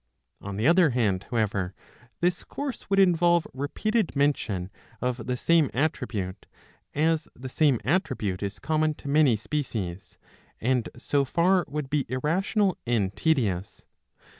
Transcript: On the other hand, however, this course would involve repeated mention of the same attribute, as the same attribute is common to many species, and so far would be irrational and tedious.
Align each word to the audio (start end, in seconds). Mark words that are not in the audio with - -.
On 0.41 0.57
the 0.57 0.65
other 0.65 0.89
hand, 0.89 1.27
however, 1.29 1.75
this 2.21 2.43
course 2.43 2.89
would 2.89 2.97
involve 2.97 3.45
repeated 3.53 4.15
mention 4.15 4.71
of 4.99 5.27
the 5.27 5.37
same 5.37 5.69
attribute, 5.75 6.47
as 6.95 7.27
the 7.35 7.49
same 7.49 7.79
attribute 7.85 8.41
is 8.41 8.57
common 8.57 8.95
to 8.95 9.07
many 9.07 9.37
species, 9.37 10.17
and 10.59 10.89
so 10.97 11.23
far 11.23 11.65
would 11.67 11.87
be 11.87 12.07
irrational 12.09 12.79
and 12.87 13.15
tedious. 13.15 13.85